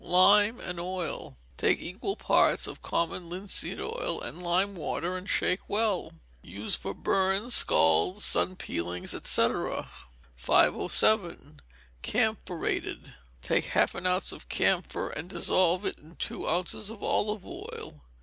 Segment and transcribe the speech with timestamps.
[0.03, 1.37] Lime and Oil.
[1.57, 6.11] Take equal parts of common linseed oil and lime water and shake well.
[6.41, 9.47] Use for burns, scalds, sun peelings, &c.
[10.37, 11.61] 507.
[12.01, 13.13] Camphorated.
[13.43, 18.01] Take half an ounce of camphor and dissolve it in two ounces of olive oil.